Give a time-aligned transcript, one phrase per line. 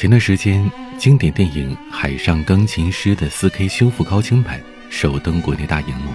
[0.00, 0.66] 前段时间，
[0.96, 6.10] 经典电影《海上钢琴师》的 4K 修复高清版首登国内大荧幕。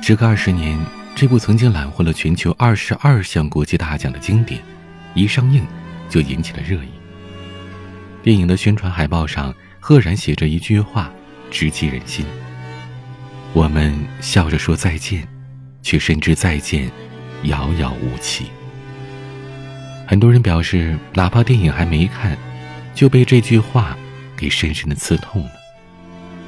[0.00, 0.78] 时隔二十年，
[1.16, 4.62] 这部曾经揽获了全球二十二项国际大奖的经典，
[5.14, 5.66] 一上映
[6.08, 6.90] 就引起了热议。
[8.22, 11.10] 电影的宣传海报上赫然写着一句话，
[11.50, 12.24] 直击人心
[13.52, 15.26] ：“我们笑着说再见，
[15.82, 16.88] 却深知再见
[17.42, 18.46] 遥遥无期。”
[20.06, 22.38] 很多人表示，哪怕电影还没看。
[22.98, 23.96] 就被这句话
[24.36, 25.52] 给深深的刺痛了。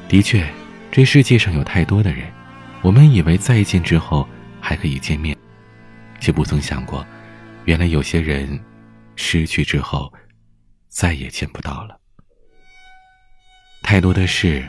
[0.09, 0.45] 的确，
[0.91, 2.29] 这世界上有太多的人，
[2.81, 4.27] 我们以为再见之后
[4.59, 5.33] 还可以见面，
[6.19, 7.07] 却不曾想过，
[7.63, 8.59] 原来有些人
[9.15, 10.11] 失去之后
[10.89, 11.97] 再也见不到了。
[13.81, 14.61] 太多的事，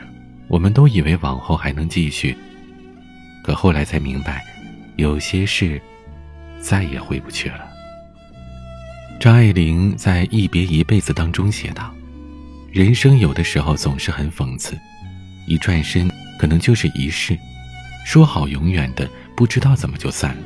[0.47, 2.33] 我们都以为往后还能继续，
[3.43, 4.41] 可后来才明白，
[4.95, 5.81] 有些事
[6.61, 7.72] 再也回不去了。
[9.23, 11.95] 张爱玲在《一别一辈子》当中写道
[12.73, 14.77] ：“人生有的时候总是很讽刺，
[15.47, 17.39] 一转身可能就是一世，
[18.05, 20.43] 说好永远的，不知道怎么就散了。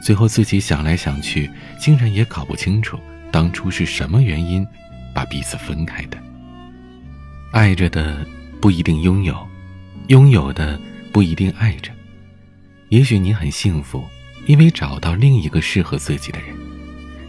[0.00, 2.96] 最后自己想来想去，竟然也搞不清楚
[3.32, 4.64] 当初是什么原因
[5.12, 6.16] 把彼此分开的。
[7.50, 8.24] 爱着的
[8.60, 9.36] 不一定拥有，
[10.06, 10.80] 拥有的
[11.10, 11.90] 不一定爱着。
[12.90, 14.04] 也许你很幸福，
[14.46, 16.50] 因为找到另一个适合自己的人。”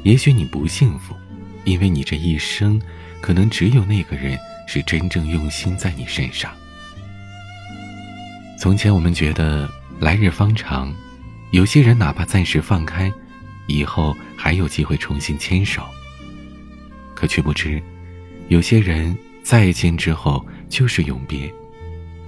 [0.04, 1.16] 也许你不幸福，
[1.64, 2.82] 因为你这一生，
[3.22, 6.52] 可能只有那个人是真正用心在你身上。
[8.60, 10.94] 从前我们觉得来日方长，
[11.52, 13.12] 有些人哪怕暂时放开，
[13.68, 15.84] 以后还有机会重新牵手。
[17.16, 17.82] 可却不知，
[18.48, 21.54] 有些人再见之后就是永别，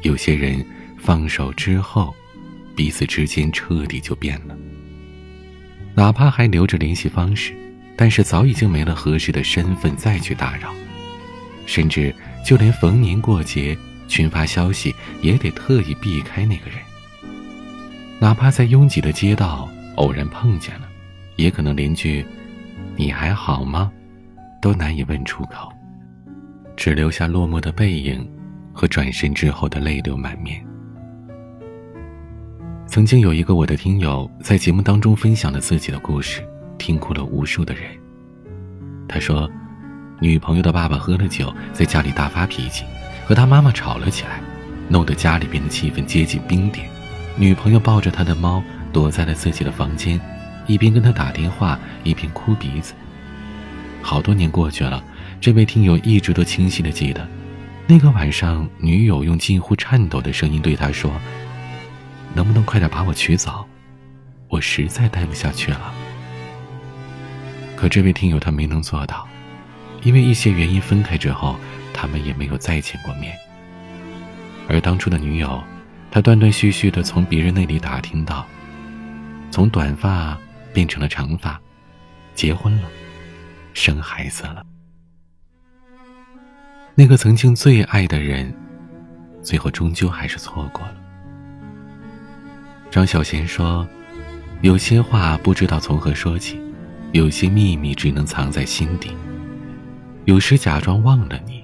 [0.03, 0.63] 有些人
[0.99, 2.13] 放手之后，
[2.75, 4.55] 彼此之间彻底就变了。
[5.95, 7.53] 哪怕还留着联系方式。
[7.95, 10.73] 但是早已经没了合适的身份再去打扰，
[11.67, 12.13] 甚至
[12.43, 13.77] 就连逢年过节
[14.07, 16.79] 群发消息也得特意避开那个人。
[18.19, 20.89] 哪怕在拥挤的街道偶然碰见了，
[21.35, 22.25] 也可能连句
[22.97, 23.91] “你还好吗”
[24.59, 25.71] 都难以问出口，
[26.75, 28.27] 只留下落寞的背影
[28.73, 30.65] 和转身之后的泪流满面。
[32.93, 36.43] 曾经有一个我的听友在节目当中分享了自己的故事。
[36.77, 37.89] 听哭了无数的人。
[39.07, 39.49] 他说，
[40.21, 42.85] 女朋友的爸爸喝了酒，在家里大发脾气，
[43.25, 44.39] 和他妈妈吵了起来，
[44.89, 46.87] 弄得家里边的气氛接近冰点。
[47.35, 48.61] 女朋友抱着他的猫，
[48.91, 50.21] 躲在了自己的房间，
[50.67, 52.93] 一边跟他打电话，一边哭鼻子。
[54.03, 55.03] 好多年过去了，
[55.41, 57.27] 这位听友一直都清晰的记得，
[57.87, 61.11] 那个晚上，女友用近乎颤抖的声音对他说
[62.33, 63.65] ：“能不能快点把我娶走？
[64.49, 65.93] 我实在待不下去了。”
[67.75, 69.27] 可这位听友他没能做到，
[70.03, 71.57] 因为一些原因分开之后，
[71.93, 73.35] 他们也没有再见过面。
[74.69, 75.61] 而当初的女友，
[76.09, 78.45] 他断断续续的从别人那里打听到，
[79.51, 80.37] 从短发
[80.73, 81.59] 变成了长发，
[82.33, 82.87] 结婚了，
[83.73, 84.63] 生孩子了。
[86.95, 88.55] 那个曾经最爱的人，
[89.41, 90.95] 最后终究还是错过了。
[92.93, 93.87] 张小娴说
[94.61, 96.61] ：“有些话不知道从何说起。”
[97.11, 99.17] 有些秘密只能藏在心底。
[100.25, 101.63] 有时假装忘了你，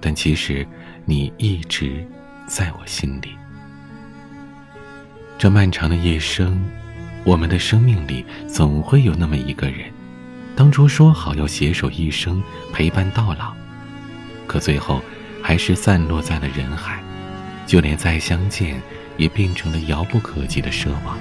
[0.00, 0.66] 但其实
[1.04, 2.04] 你一直
[2.48, 3.28] 在我心里。
[5.38, 6.60] 这漫长的夜生，
[7.22, 9.88] 我们的生命里总会有那么一个人，
[10.56, 12.42] 当初说好要携手一生，
[12.72, 13.54] 陪伴到老，
[14.48, 15.00] 可最后
[15.40, 17.00] 还是散落在了人海，
[17.64, 18.82] 就连再相见，
[19.18, 21.18] 也变成了遥不可及的奢望。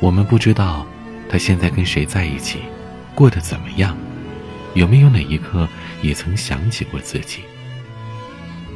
[0.00, 0.86] 我们不知道。
[1.30, 2.58] 他现在跟谁在一起，
[3.14, 3.96] 过得怎么样？
[4.74, 5.66] 有没有哪一刻
[6.02, 7.40] 也曾想起过自己？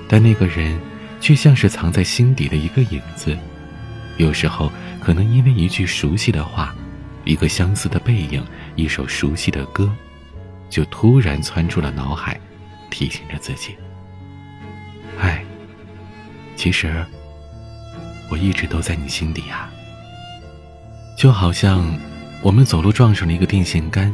[0.08, 0.80] 但那个人
[1.20, 3.36] 却像是藏在心底的一个影子，
[4.16, 6.74] 有时候可能因为一句熟悉的话，
[7.24, 8.42] 一个相似的背影，
[8.74, 9.92] 一首熟悉的歌，
[10.70, 12.40] 就突然窜出了脑海，
[12.88, 13.76] 提醒着自己：
[15.20, 15.44] 唉，
[16.56, 17.04] 其实
[18.28, 19.70] 我一直都在你心底啊，
[21.16, 21.84] 就好像。
[22.42, 24.12] 我们走路撞上了一个电线杆，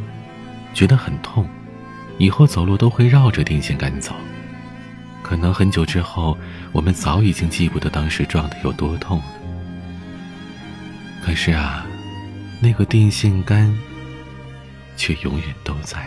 [0.73, 1.47] 觉得很痛，
[2.19, 4.15] 以后走路都会绕着电线杆走。
[5.23, 6.39] 可能很久之后，
[6.71, 9.25] 我们早已经记不得当时撞的有多痛了。
[11.23, 11.85] 可是啊，
[12.61, 13.77] 那个电线杆
[14.97, 15.99] 却永远都在。《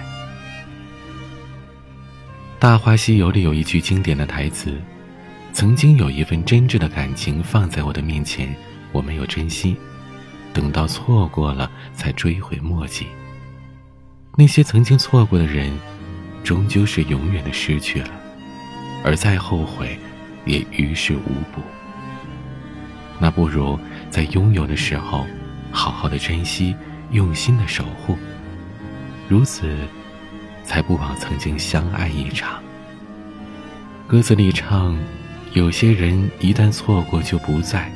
[2.57, 4.81] 大话西游》里有一句经典的台词
[5.56, 8.54] ：“曾经有一份真挚的感情放在我的面前，
[8.92, 9.78] 我没有珍惜。”
[10.54, 13.07] 等到错过了，才追悔莫及。
[14.36, 15.72] 那些曾经错过的人，
[16.44, 18.10] 终究是永远的失去了，
[19.02, 19.98] 而再后悔，
[20.44, 21.62] 也于事无补。
[23.18, 23.80] 那不如
[24.10, 25.25] 在拥有的时候，
[25.72, 26.75] 好好的珍惜，
[27.12, 28.18] 用心的守护。
[29.30, 29.74] 如此，
[30.66, 32.62] 才不枉曾经相爱一场。
[34.06, 34.98] 歌词里唱
[35.56, 37.92] ：“有些人一旦错过就不在。”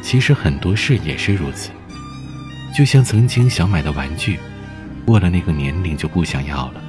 [0.00, 1.70] 其实很多事也是如此，
[2.74, 4.38] 就像曾经想买的玩具，
[5.04, 6.80] 过了那个年龄就不想要了；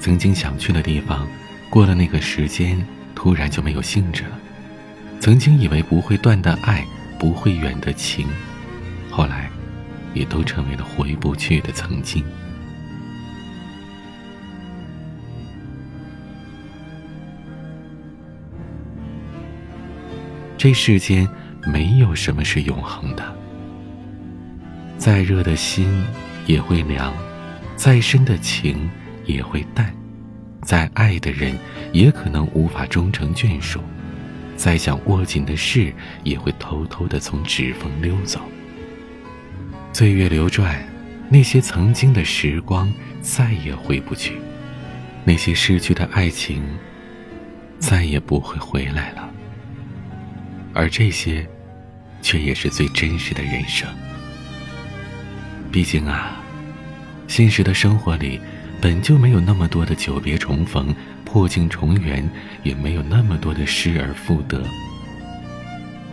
[0.00, 1.28] 曾经想去的地方，
[1.68, 4.30] 过了那个时间，突然就没有兴致了；
[5.20, 6.84] 曾经以为不会断的爱，
[7.18, 8.26] 不会远的情，
[9.10, 9.50] 后来，
[10.14, 12.24] 也都成为了回不去的曾经。
[20.64, 21.28] 这世间
[21.66, 23.36] 没有什么是永恒的。
[24.96, 26.02] 再热的心
[26.46, 27.12] 也会凉，
[27.76, 28.90] 再深的情
[29.26, 29.94] 也会淡，
[30.62, 31.54] 再爱的人
[31.92, 33.78] 也可能无法终成眷属，
[34.56, 38.40] 再想握紧的事也会偷偷的从指缝溜走。
[39.92, 40.82] 岁月流转，
[41.28, 42.90] 那些曾经的时光
[43.20, 44.38] 再也回不去，
[45.24, 46.62] 那些失去的爱情
[47.78, 49.30] 再也不会回来了。
[50.74, 51.46] 而这些，
[52.20, 53.88] 却也是最真实的人生。
[55.70, 56.36] 毕竟啊，
[57.28, 58.40] 现实的生活里，
[58.80, 60.94] 本就没有那么多的久别重逢、
[61.24, 62.28] 破镜重圆，
[62.64, 64.62] 也没有那么多的失而复得。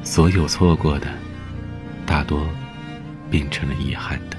[0.03, 1.07] 所有错过的，
[2.05, 2.47] 大多
[3.29, 4.37] 变成了遗憾的。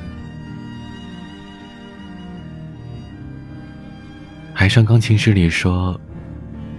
[4.54, 6.00] 海上钢琴师里说，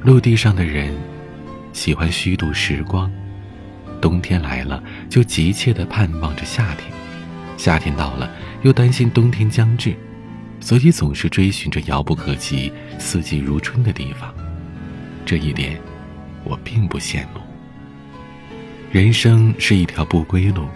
[0.02, 0.94] 陆地上的人
[1.74, 3.12] 喜欢虚度时光。
[4.04, 6.92] 冬天来了，就急切地盼望着夏天；
[7.56, 8.30] 夏天到了，
[8.62, 9.96] 又担心冬天将至，
[10.60, 12.70] 所以总是追寻着遥不可及、
[13.00, 14.36] 四季如春的地方。
[15.26, 15.80] 这一点，
[16.44, 17.40] 我并不羡慕。
[18.92, 20.68] 人生是一条不归路，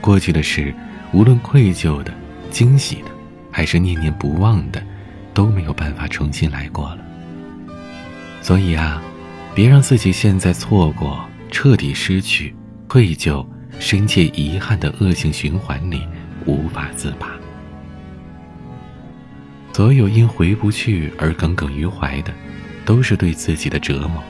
[0.00, 0.74] 过去的事，
[1.12, 2.14] 无论愧疚的、
[2.50, 3.10] 惊喜的，
[3.50, 4.82] 还是念念不忘的，
[5.34, 6.98] 都没有办法重新来过了。
[8.40, 9.02] 所以啊，
[9.54, 11.22] 别让自己现在错过。
[11.56, 12.54] 彻底失去、
[12.86, 13.42] 愧疚、
[13.80, 16.06] 深切遗憾的恶性循环里
[16.44, 17.30] 无法自拔。
[19.72, 22.34] 所有因回不去而耿耿于怀的，
[22.84, 24.22] 都是对自己的折磨；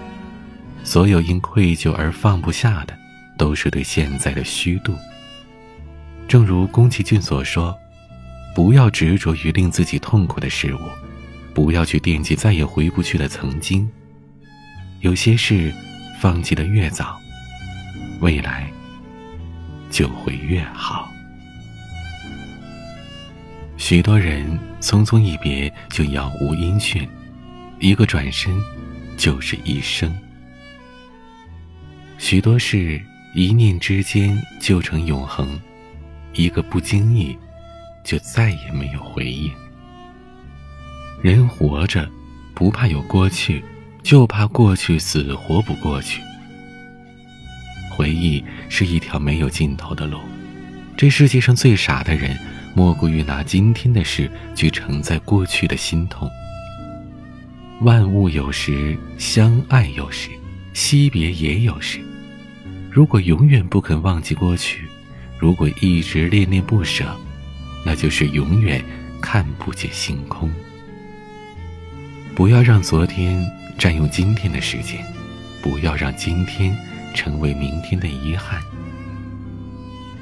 [0.84, 2.96] 所有因愧疚而放不下的，
[3.36, 4.94] 都是对现在的虚度。
[6.28, 7.76] 正如宫崎骏所说
[8.54, 10.78] ：“不要执着于令自己痛苦的事物，
[11.52, 13.90] 不要去惦记再也回不去的曾经。
[15.00, 15.74] 有些事。”
[16.18, 17.20] 放弃的越早，
[18.20, 18.66] 未来
[19.90, 21.08] 就会越好。
[23.76, 27.06] 许多人匆匆一别就杳无音讯，
[27.78, 28.56] 一个转身
[29.16, 30.12] 就是一生。
[32.18, 33.00] 许多事
[33.34, 35.60] 一念之间就成永恒，
[36.32, 37.36] 一个不经意
[38.02, 39.52] 就再也没有回应。
[41.22, 42.10] 人活着，
[42.54, 43.62] 不怕有过去。
[44.06, 46.22] 就怕过去死活不过去。
[47.90, 50.20] 回忆是一条没有尽头的路，
[50.96, 52.38] 这世界上最傻的人，
[52.72, 56.30] 莫过于拿今天的事去承载过去的心痛。
[57.80, 60.30] 万物有时，相爱有时，
[60.72, 61.98] 惜别也有时。
[62.88, 64.84] 如果永远不肯忘记过去，
[65.36, 67.04] 如果一直恋恋不舍，
[67.84, 68.80] 那就是永远
[69.20, 70.48] 看不见星空。
[72.36, 73.44] 不要让昨天。
[73.78, 75.04] 占用今天的时间，
[75.62, 76.76] 不要让今天
[77.14, 78.60] 成为明天的遗憾。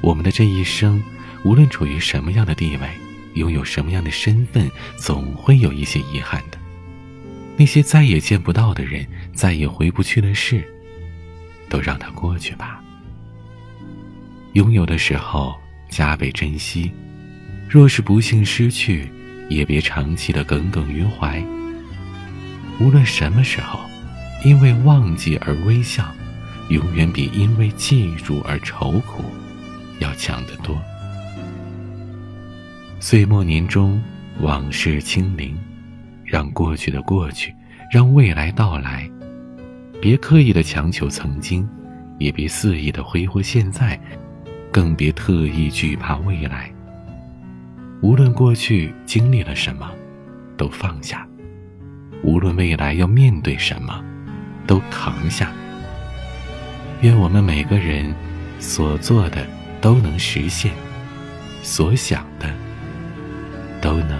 [0.01, 1.03] 我们的这一生，
[1.45, 2.89] 无论处于什么样的地位，
[3.35, 6.59] 拥有什么样的身份，总会有一些遗憾的。
[7.57, 10.63] 那些再也见不到的人，再也回不去的事，
[11.69, 12.83] 都让它过去吧。
[14.55, 15.55] 拥有的时候
[15.89, 16.91] 加倍珍惜，
[17.69, 19.09] 若是不幸失去，
[19.49, 21.43] 也别长期的耿耿于怀。
[22.81, 23.81] 无论什么时候，
[24.45, 26.05] 因为忘记而微笑，
[26.71, 29.25] 永远比因为记住而愁苦
[30.01, 30.81] 要强得多。
[33.01, 34.03] 岁末年终，
[34.41, 35.57] 往事清零，
[36.25, 37.55] 让过去的过去，
[37.93, 39.09] 让未来到来。
[40.01, 41.67] 别刻意的强求曾经，
[42.19, 43.99] 也别肆意的挥霍现在，
[44.73, 46.71] 更别特意惧怕未来。
[48.03, 49.91] 无论过去经历了什么，
[50.57, 51.24] 都放下。
[52.25, 54.03] 无论未来要面对什么，
[54.67, 55.53] 都扛下。
[57.03, 58.15] 愿我们每个人
[58.59, 59.47] 所做的
[59.79, 60.73] 都能实现，
[61.63, 62.51] 所想的
[63.79, 64.19] 都能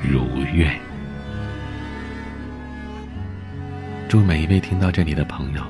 [0.00, 0.78] 如愿。
[4.08, 5.62] 祝每一位听到这里的朋友，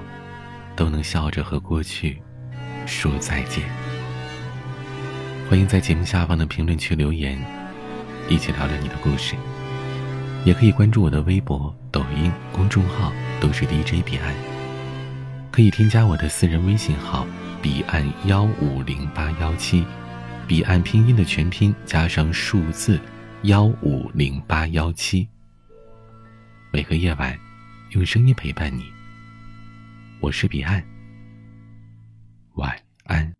[0.77, 2.21] 都能笑着和过去
[2.85, 3.65] 说再见。
[5.49, 7.39] 欢迎在节目下方的评论区留言，
[8.29, 9.35] 一起聊聊你的故事。
[10.45, 14.35] 也可以关注我的微博、抖音公众号，都是 DJ 彼岸。
[15.51, 17.27] 可以添加我的私人微信号：
[17.61, 19.85] 彼岸幺五零八幺七，
[20.47, 22.99] 彼岸拼音的全拼加上数字
[23.43, 25.29] 幺五零八幺七。
[26.73, 27.39] 每个夜晚。
[27.91, 28.85] 用声音陪伴你，
[30.21, 30.81] 我是彼岸，
[32.55, 33.40] 晚安。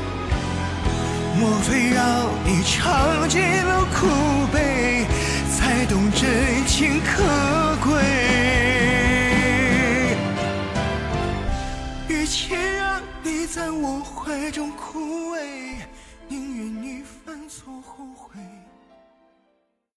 [1.41, 4.05] 莫非要你尝尽了苦
[4.53, 5.07] 悲，
[5.49, 7.23] 才懂真情可
[7.83, 7.99] 贵？
[12.07, 15.77] 与其让你在我怀中枯萎，
[16.27, 18.39] 宁愿你犯错后悔。